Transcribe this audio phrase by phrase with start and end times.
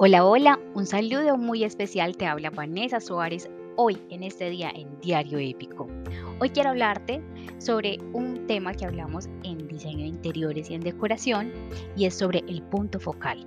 [0.00, 5.00] Hola, hola, un saludo muy especial, te habla Vanessa Suárez hoy en este día en
[5.00, 5.88] Diario Épico.
[6.38, 7.20] Hoy quiero hablarte
[7.58, 11.52] sobre un tema que hablamos en diseño de interiores y en decoración
[11.96, 13.44] y es sobre el punto focal.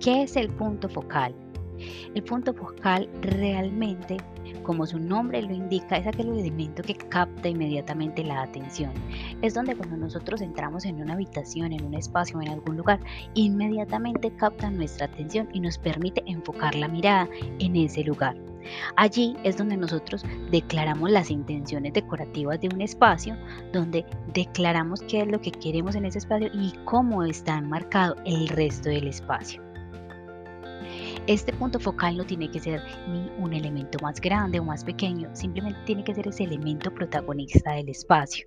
[0.00, 1.32] ¿Qué es el punto focal?
[2.14, 4.16] El punto focal realmente
[4.62, 8.92] como su nombre lo indica, es aquel elemento que capta inmediatamente la atención.
[9.42, 12.98] Es donde cuando nosotros entramos en una habitación, en un espacio, en algún lugar,
[13.34, 17.28] inmediatamente capta nuestra atención y nos permite enfocar la mirada
[17.58, 18.36] en ese lugar.
[18.96, 23.36] Allí es donde nosotros declaramos las intenciones decorativas de un espacio,
[23.72, 28.48] donde declaramos qué es lo que queremos en ese espacio y cómo está enmarcado el
[28.48, 29.62] resto del espacio.
[31.26, 35.34] Este punto focal no tiene que ser ni un elemento más grande o más pequeño,
[35.34, 38.46] simplemente tiene que ser ese elemento protagonista del espacio.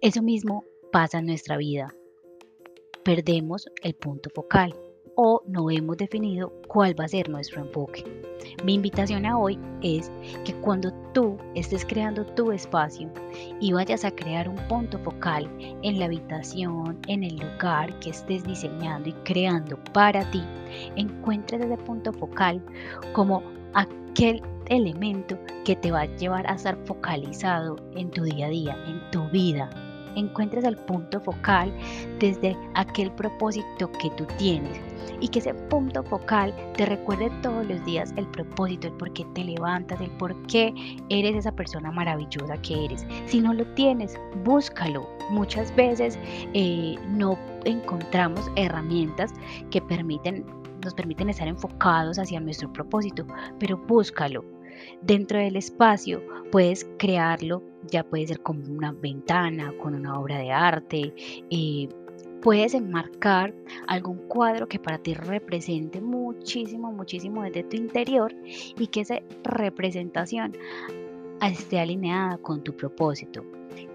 [0.00, 1.92] Eso mismo pasa en nuestra vida.
[3.02, 4.72] Perdemos el punto focal
[5.16, 8.04] o no hemos definido cuál va a ser nuestro enfoque.
[8.64, 10.12] Mi invitación a hoy es
[10.44, 13.08] que cuando tú estés creando tu espacio
[13.60, 15.48] y vayas a crear un punto focal
[15.82, 20.42] en la habitación, en el lugar que estés diseñando y creando para ti,
[20.96, 22.60] encuentres ese punto focal
[23.12, 23.42] como
[23.74, 28.76] aquel elemento que te va a llevar a estar focalizado en tu día a día,
[28.86, 29.70] en tu vida,
[30.16, 31.72] encuentres el punto focal
[32.18, 34.80] desde aquel propósito que tú tienes
[35.20, 39.24] y que ese punto focal te recuerde todos los días el propósito, el por qué
[39.34, 40.72] te levantas, el por qué
[41.08, 43.06] eres esa persona maravillosa que eres.
[43.26, 45.08] Si no lo tienes, búscalo.
[45.30, 46.18] Muchas veces
[46.52, 49.32] eh, no encontramos herramientas
[49.70, 50.44] que permiten,
[50.82, 53.26] nos permiten estar enfocados hacia nuestro propósito,
[53.58, 54.53] pero búscalo.
[55.02, 60.52] Dentro del espacio puedes crearlo, ya puede ser con una ventana, con una obra de
[60.52, 61.14] arte.
[61.50, 61.88] Eh,
[62.42, 63.54] puedes enmarcar
[63.86, 68.34] algún cuadro que para ti represente muchísimo, muchísimo desde tu interior
[68.78, 70.56] y que esa representación
[71.42, 73.44] esté alineada con tu propósito.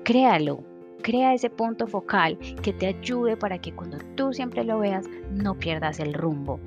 [0.04, 0.64] Créalo,
[1.02, 5.58] crea ese punto focal que te ayude para que cuando tú siempre lo veas no
[5.58, 6.60] pierdas el rumbo.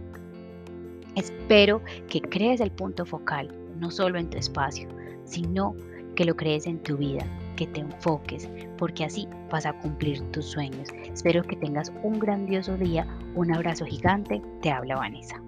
[1.17, 4.89] Espero que crees el punto focal no solo en tu espacio,
[5.25, 5.75] sino
[6.15, 7.27] que lo crees en tu vida,
[7.57, 8.49] que te enfoques,
[8.79, 10.89] porque así vas a cumplir tus sueños.
[11.13, 15.43] Espero que tengas un grandioso día, un abrazo gigante, te habla Vanessa.